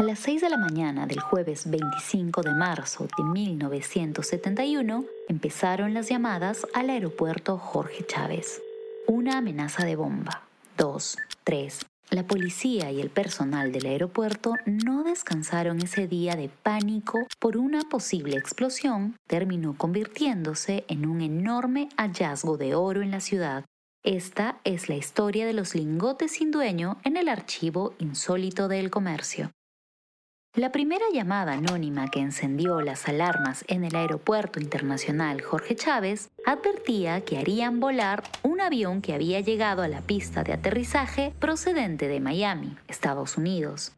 A 0.00 0.02
las 0.02 0.20
6 0.20 0.40
de 0.40 0.48
la 0.48 0.56
mañana 0.56 1.06
del 1.06 1.20
jueves 1.20 1.68
25 1.68 2.40
de 2.40 2.54
marzo 2.54 3.06
de 3.18 3.22
1971 3.22 5.04
empezaron 5.28 5.92
las 5.92 6.08
llamadas 6.08 6.66
al 6.72 6.88
aeropuerto 6.88 7.58
Jorge 7.58 8.06
Chávez. 8.06 8.62
Una 9.06 9.36
amenaza 9.36 9.84
de 9.84 9.96
bomba. 9.96 10.44
Dos, 10.78 11.18
tres. 11.44 11.84
La 12.08 12.26
policía 12.26 12.90
y 12.90 13.02
el 13.02 13.10
personal 13.10 13.72
del 13.72 13.84
aeropuerto 13.84 14.54
no 14.64 15.04
descansaron 15.04 15.82
ese 15.82 16.08
día 16.08 16.34
de 16.34 16.48
pánico 16.48 17.18
por 17.38 17.58
una 17.58 17.82
posible 17.82 18.38
explosión, 18.38 19.16
terminó 19.26 19.76
convirtiéndose 19.76 20.86
en 20.88 21.04
un 21.04 21.20
enorme 21.20 21.90
hallazgo 21.98 22.56
de 22.56 22.74
oro 22.74 23.02
en 23.02 23.10
la 23.10 23.20
ciudad. 23.20 23.66
Esta 24.02 24.60
es 24.64 24.88
la 24.88 24.96
historia 24.96 25.44
de 25.44 25.52
los 25.52 25.74
lingotes 25.74 26.32
sin 26.32 26.50
dueño 26.50 26.96
en 27.04 27.18
el 27.18 27.28
archivo 27.28 27.92
insólito 27.98 28.66
del 28.66 28.88
comercio. 28.88 29.50
La 30.56 30.72
primera 30.72 31.04
llamada 31.12 31.52
anónima 31.52 32.10
que 32.10 32.18
encendió 32.18 32.80
las 32.80 33.08
alarmas 33.08 33.64
en 33.68 33.84
el 33.84 33.94
Aeropuerto 33.94 34.58
Internacional 34.58 35.42
Jorge 35.42 35.76
Chávez 35.76 36.28
advertía 36.44 37.20
que 37.20 37.38
harían 37.38 37.78
volar 37.78 38.24
un 38.42 38.60
avión 38.60 39.00
que 39.00 39.14
había 39.14 39.38
llegado 39.38 39.82
a 39.82 39.88
la 39.88 40.00
pista 40.00 40.42
de 40.42 40.52
aterrizaje 40.52 41.32
procedente 41.38 42.08
de 42.08 42.18
Miami, 42.18 42.76
Estados 42.88 43.36
Unidos. 43.36 43.92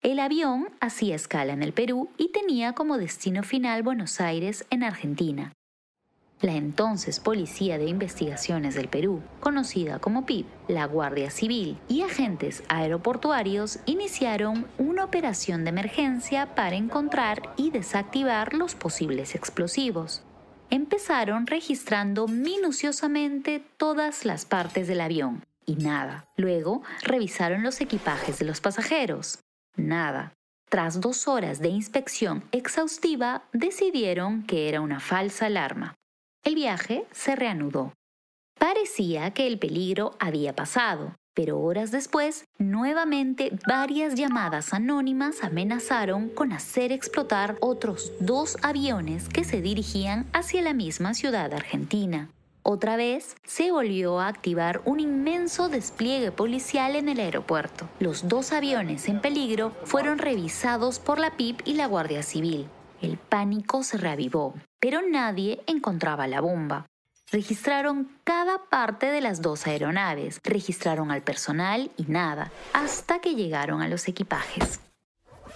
El 0.00 0.20
avión 0.20 0.68
hacía 0.80 1.16
escala 1.16 1.52
en 1.52 1.64
el 1.64 1.72
Perú 1.72 2.10
y 2.16 2.30
tenía 2.30 2.74
como 2.74 2.96
destino 2.96 3.42
final 3.42 3.82
Buenos 3.82 4.20
Aires, 4.20 4.66
en 4.70 4.84
Argentina. 4.84 5.52
La 6.40 6.54
entonces 6.54 7.18
Policía 7.18 7.78
de 7.78 7.86
Investigaciones 7.86 8.76
del 8.76 8.88
Perú, 8.88 9.22
conocida 9.40 9.98
como 9.98 10.24
PIP, 10.24 10.46
la 10.68 10.86
Guardia 10.86 11.30
Civil 11.30 11.78
y 11.88 12.02
agentes 12.02 12.62
aeroportuarios 12.68 13.80
iniciaron 13.86 14.68
una 14.78 15.04
operación 15.04 15.64
de 15.64 15.70
emergencia 15.70 16.54
para 16.54 16.76
encontrar 16.76 17.54
y 17.56 17.70
desactivar 17.70 18.54
los 18.54 18.76
posibles 18.76 19.34
explosivos. 19.34 20.22
Empezaron 20.70 21.48
registrando 21.48 22.28
minuciosamente 22.28 23.60
todas 23.76 24.24
las 24.24 24.44
partes 24.44 24.86
del 24.86 25.00
avión 25.00 25.44
y 25.66 25.74
nada. 25.74 26.28
Luego 26.36 26.82
revisaron 27.02 27.64
los 27.64 27.80
equipajes 27.80 28.38
de 28.38 28.44
los 28.44 28.60
pasajeros. 28.60 29.40
Nada. 29.76 30.34
Tras 30.68 31.00
dos 31.00 31.26
horas 31.26 31.60
de 31.60 31.68
inspección 31.68 32.44
exhaustiva, 32.52 33.42
decidieron 33.52 34.44
que 34.44 34.68
era 34.68 34.82
una 34.82 35.00
falsa 35.00 35.46
alarma. 35.46 35.97
El 36.48 36.54
viaje 36.54 37.04
se 37.12 37.36
reanudó. 37.36 37.92
Parecía 38.58 39.32
que 39.32 39.46
el 39.46 39.58
peligro 39.58 40.16
había 40.18 40.56
pasado, 40.56 41.14
pero 41.34 41.60
horas 41.60 41.90
después, 41.90 42.46
nuevamente 42.56 43.52
varias 43.68 44.14
llamadas 44.14 44.72
anónimas 44.72 45.44
amenazaron 45.44 46.30
con 46.30 46.54
hacer 46.54 46.90
explotar 46.90 47.58
otros 47.60 48.12
dos 48.20 48.56
aviones 48.62 49.28
que 49.28 49.44
se 49.44 49.60
dirigían 49.60 50.26
hacia 50.32 50.62
la 50.62 50.72
misma 50.72 51.12
ciudad 51.12 51.52
argentina. 51.52 52.30
Otra 52.62 52.96
vez 52.96 53.36
se 53.44 53.70
volvió 53.70 54.18
a 54.18 54.28
activar 54.28 54.80
un 54.86 55.00
inmenso 55.00 55.68
despliegue 55.68 56.32
policial 56.32 56.96
en 56.96 57.10
el 57.10 57.20
aeropuerto. 57.20 57.90
Los 58.00 58.26
dos 58.26 58.52
aviones 58.52 59.06
en 59.10 59.20
peligro 59.20 59.72
fueron 59.84 60.16
revisados 60.16 60.98
por 60.98 61.18
la 61.18 61.36
PIP 61.36 61.60
y 61.66 61.74
la 61.74 61.88
Guardia 61.88 62.22
Civil. 62.22 62.70
El 63.00 63.16
pánico 63.16 63.82
se 63.82 63.96
reavivó, 63.96 64.54
pero 64.80 65.00
nadie 65.02 65.60
encontraba 65.66 66.26
la 66.26 66.40
bomba. 66.40 66.86
Registraron 67.30 68.10
cada 68.24 68.64
parte 68.70 69.06
de 69.06 69.20
las 69.20 69.42
dos 69.42 69.66
aeronaves, 69.66 70.40
registraron 70.42 71.10
al 71.10 71.22
personal 71.22 71.90
y 71.96 72.04
nada, 72.04 72.50
hasta 72.72 73.20
que 73.20 73.34
llegaron 73.34 73.82
a 73.82 73.88
los 73.88 74.08
equipajes. 74.08 74.80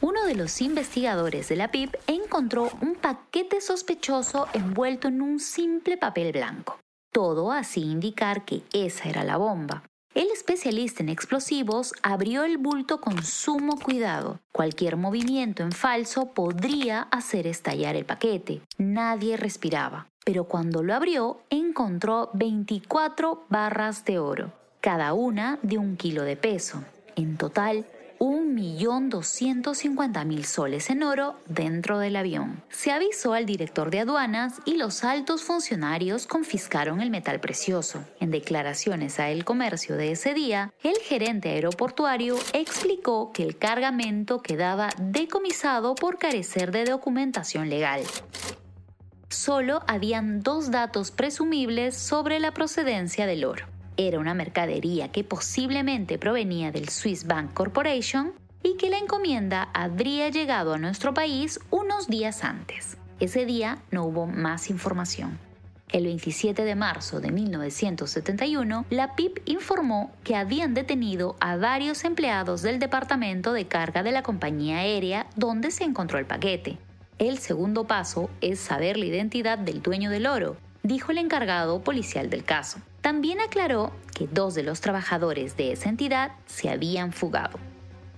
Uno 0.00 0.24
de 0.24 0.34
los 0.34 0.60
investigadores 0.62 1.48
de 1.48 1.56
la 1.56 1.70
PIP 1.70 1.94
encontró 2.06 2.70
un 2.80 2.94
paquete 2.94 3.60
sospechoso 3.60 4.48
envuelto 4.52 5.08
en 5.08 5.22
un 5.22 5.38
simple 5.38 5.96
papel 5.96 6.32
blanco. 6.32 6.80
Todo 7.12 7.52
así 7.52 7.82
indicar 7.82 8.44
que 8.44 8.62
esa 8.72 9.08
era 9.08 9.24
la 9.24 9.36
bomba. 9.36 9.82
El 10.12 10.28
especialista 10.32 11.04
en 11.04 11.08
explosivos 11.08 11.92
abrió 12.02 12.42
el 12.42 12.58
bulto 12.58 13.00
con 13.00 13.22
sumo 13.22 13.78
cuidado. 13.78 14.40
Cualquier 14.50 14.96
movimiento 14.96 15.62
en 15.62 15.70
falso 15.70 16.32
podría 16.34 17.02
hacer 17.02 17.46
estallar 17.46 17.94
el 17.94 18.04
paquete. 18.04 18.60
Nadie 18.76 19.36
respiraba. 19.36 20.08
Pero 20.24 20.44
cuando 20.44 20.82
lo 20.82 20.94
abrió, 20.94 21.42
encontró 21.48 22.30
24 22.34 23.44
barras 23.48 24.04
de 24.04 24.18
oro, 24.18 24.52
cada 24.80 25.14
una 25.14 25.60
de 25.62 25.78
un 25.78 25.96
kilo 25.96 26.24
de 26.24 26.36
peso. 26.36 26.82
En 27.14 27.36
total, 27.36 27.86
1.250.000 28.20 30.44
soles 30.44 30.90
en 30.90 31.02
oro 31.02 31.40
dentro 31.46 31.98
del 31.98 32.14
avión. 32.16 32.62
Se 32.68 32.92
avisó 32.92 33.32
al 33.32 33.46
director 33.46 33.90
de 33.90 34.00
aduanas 34.00 34.60
y 34.66 34.76
los 34.76 35.04
altos 35.04 35.42
funcionarios 35.42 36.26
confiscaron 36.26 37.00
el 37.00 37.08
metal 37.08 37.40
precioso. 37.40 38.04
En 38.20 38.30
declaraciones 38.30 39.18
a 39.18 39.30
El 39.30 39.46
Comercio 39.46 39.96
de 39.96 40.12
ese 40.12 40.34
día, 40.34 40.74
el 40.82 40.98
gerente 40.98 41.48
aeroportuario 41.48 42.36
explicó 42.52 43.32
que 43.32 43.42
el 43.42 43.56
cargamento 43.56 44.42
quedaba 44.42 44.90
decomisado 44.98 45.94
por 45.94 46.18
carecer 46.18 46.72
de 46.72 46.84
documentación 46.84 47.70
legal 47.70 48.02
solo 49.30 49.82
habían 49.86 50.42
dos 50.42 50.70
datos 50.70 51.12
presumibles 51.12 51.96
sobre 51.96 52.40
la 52.40 52.52
procedencia 52.52 53.26
del 53.26 53.44
oro 53.44 53.64
era 53.96 54.18
una 54.18 54.34
mercadería 54.34 55.12
que 55.12 55.24
posiblemente 55.24 56.18
provenía 56.18 56.72
del 56.72 56.88
Swiss 56.88 57.26
Bank 57.26 57.52
Corporation 57.52 58.32
y 58.62 58.76
que 58.76 58.90
la 58.90 58.98
encomienda 58.98 59.70
habría 59.74 60.28
llegado 60.28 60.74
a 60.74 60.78
nuestro 60.78 61.14
país 61.14 61.60
unos 61.70 62.08
días 62.08 62.44
antes. 62.44 62.96
Ese 63.18 63.46
día 63.46 63.78
no 63.90 64.04
hubo 64.04 64.26
más 64.26 64.70
información. 64.70 65.38
El 65.92 66.04
27 66.04 66.62
de 66.64 66.74
marzo 66.76 67.20
de 67.20 67.32
1971, 67.32 68.86
la 68.90 69.16
PIP 69.16 69.40
informó 69.46 70.12
que 70.22 70.36
habían 70.36 70.72
detenido 70.72 71.36
a 71.40 71.56
varios 71.56 72.04
empleados 72.04 72.62
del 72.62 72.78
departamento 72.78 73.52
de 73.52 73.66
carga 73.66 74.04
de 74.04 74.12
la 74.12 74.22
compañía 74.22 74.78
aérea 74.78 75.26
donde 75.34 75.72
se 75.72 75.82
encontró 75.82 76.18
el 76.18 76.26
paquete. 76.26 76.78
El 77.18 77.38
segundo 77.38 77.88
paso 77.88 78.30
es 78.40 78.60
saber 78.60 78.96
la 78.96 79.06
identidad 79.06 79.58
del 79.58 79.82
dueño 79.82 80.10
del 80.10 80.26
oro, 80.26 80.56
dijo 80.82 81.12
el 81.12 81.18
encargado 81.18 81.82
policial 81.82 82.30
del 82.30 82.44
caso. 82.44 82.80
También 83.00 83.40
aclaró 83.40 83.92
que 84.14 84.26
dos 84.26 84.54
de 84.54 84.62
los 84.62 84.80
trabajadores 84.80 85.56
de 85.56 85.72
esa 85.72 85.88
entidad 85.88 86.32
se 86.46 86.68
habían 86.68 87.12
fugado. 87.12 87.58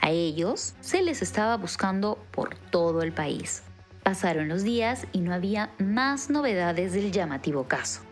A 0.00 0.10
ellos 0.10 0.74
se 0.80 1.02
les 1.02 1.22
estaba 1.22 1.56
buscando 1.56 2.18
por 2.30 2.54
todo 2.54 3.02
el 3.02 3.12
país. 3.12 3.62
Pasaron 4.02 4.48
los 4.48 4.62
días 4.62 5.06
y 5.12 5.20
no 5.20 5.34
había 5.34 5.70
más 5.78 6.30
novedades 6.30 6.92
del 6.92 7.10
llamativo 7.10 7.64
caso. 7.64 8.02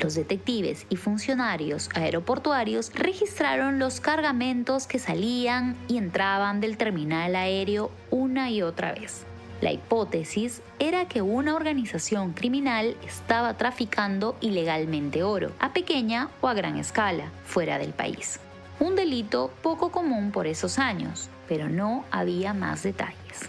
Los 0.00 0.14
detectives 0.14 0.86
y 0.90 0.96
funcionarios 0.96 1.88
aeroportuarios 1.94 2.92
registraron 2.94 3.78
los 3.78 4.00
cargamentos 4.00 4.86
que 4.86 4.98
salían 4.98 5.76
y 5.88 5.96
entraban 5.96 6.60
del 6.60 6.76
terminal 6.76 7.34
aéreo 7.34 7.90
una 8.10 8.50
y 8.50 8.62
otra 8.62 8.92
vez. 8.92 9.24
La 9.60 9.72
hipótesis 9.72 10.62
era 10.78 11.08
que 11.08 11.20
una 11.20 11.56
organización 11.56 12.32
criminal 12.32 12.96
estaba 13.04 13.54
traficando 13.54 14.36
ilegalmente 14.40 15.24
oro, 15.24 15.50
a 15.58 15.72
pequeña 15.72 16.28
o 16.40 16.48
a 16.48 16.54
gran 16.54 16.76
escala, 16.76 17.32
fuera 17.44 17.78
del 17.78 17.92
país. 17.92 18.38
Un 18.78 18.94
delito 18.94 19.50
poco 19.62 19.90
común 19.90 20.30
por 20.30 20.46
esos 20.46 20.78
años, 20.78 21.28
pero 21.48 21.68
no 21.68 22.04
había 22.12 22.54
más 22.54 22.84
detalles. 22.84 23.48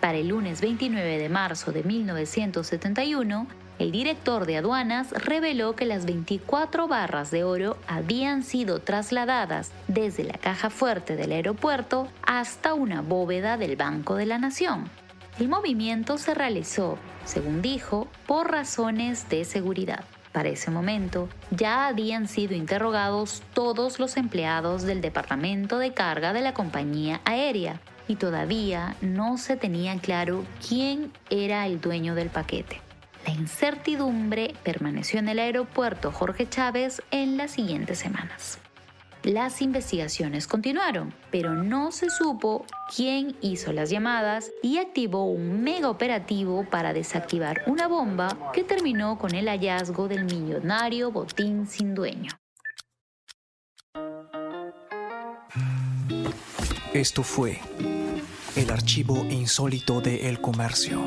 Para 0.00 0.18
el 0.18 0.28
lunes 0.28 0.60
29 0.60 1.18
de 1.18 1.28
marzo 1.28 1.70
de 1.70 1.84
1971, 1.84 3.46
el 3.78 3.92
director 3.92 4.46
de 4.46 4.56
aduanas 4.56 5.12
reveló 5.12 5.76
que 5.76 5.86
las 5.86 6.04
24 6.04 6.88
barras 6.88 7.30
de 7.30 7.44
oro 7.44 7.76
habían 7.86 8.42
sido 8.42 8.80
trasladadas 8.80 9.70
desde 9.86 10.24
la 10.24 10.34
caja 10.34 10.70
fuerte 10.70 11.16
del 11.16 11.32
aeropuerto 11.32 12.08
hasta 12.26 12.74
una 12.74 13.02
bóveda 13.02 13.56
del 13.56 13.76
Banco 13.76 14.16
de 14.16 14.26
la 14.26 14.38
Nación, 14.38 14.90
el 15.38 15.48
movimiento 15.48 16.18
se 16.18 16.34
realizó, 16.34 16.98
según 17.24 17.62
dijo, 17.62 18.08
por 18.26 18.50
razones 18.50 19.28
de 19.28 19.44
seguridad. 19.44 20.04
Para 20.32 20.48
ese 20.48 20.70
momento 20.70 21.28
ya 21.50 21.86
habían 21.86 22.26
sido 22.26 22.54
interrogados 22.54 23.42
todos 23.52 23.98
los 23.98 24.16
empleados 24.16 24.82
del 24.82 25.00
departamento 25.00 25.78
de 25.78 25.92
carga 25.92 26.32
de 26.32 26.40
la 26.40 26.54
compañía 26.54 27.20
aérea 27.24 27.80
y 28.08 28.16
todavía 28.16 28.96
no 29.00 29.38
se 29.38 29.56
tenía 29.56 29.96
claro 29.98 30.44
quién 30.66 31.12
era 31.30 31.66
el 31.66 31.80
dueño 31.80 32.14
del 32.14 32.30
paquete. 32.30 32.80
La 33.26 33.32
incertidumbre 33.32 34.54
permaneció 34.62 35.18
en 35.18 35.28
el 35.28 35.38
aeropuerto 35.38 36.12
Jorge 36.12 36.48
Chávez 36.48 37.00
en 37.10 37.36
las 37.36 37.52
siguientes 37.52 37.98
semanas. 37.98 38.58
Las 39.24 39.62
investigaciones 39.62 40.46
continuaron, 40.46 41.14
pero 41.30 41.54
no 41.54 41.92
se 41.92 42.10
supo 42.10 42.66
quién 42.94 43.34
hizo 43.40 43.72
las 43.72 43.88
llamadas 43.88 44.52
y 44.62 44.76
activó 44.76 45.24
un 45.24 45.62
mega 45.62 45.88
operativo 45.88 46.66
para 46.70 46.92
desactivar 46.92 47.62
una 47.66 47.88
bomba 47.88 48.52
que 48.52 48.64
terminó 48.64 49.18
con 49.18 49.34
el 49.34 49.48
hallazgo 49.48 50.08
del 50.08 50.26
millonario 50.26 51.10
botín 51.10 51.66
sin 51.66 51.94
dueño. 51.94 52.32
Esto 56.92 57.22
fue 57.22 57.60
el 58.56 58.70
archivo 58.70 59.24
insólito 59.30 60.02
de 60.02 60.28
El 60.28 60.42
Comercio. 60.42 61.06